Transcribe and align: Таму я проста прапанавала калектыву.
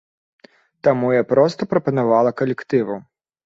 Таму 0.87 1.11
я 1.13 1.23
проста 1.33 1.61
прапанавала 1.77 2.35
калектыву. 2.45 3.01